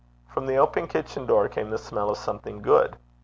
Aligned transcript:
From 0.33 0.47
the 0.47 0.55
open 0.55 0.87
kitchen 0.87 1.27
door 1.27 1.47
came 1.47 1.69
the 1.69 1.77
smell 1.77 2.09
of 2.09 2.17
something 2.17 2.63
good. 2.63 2.97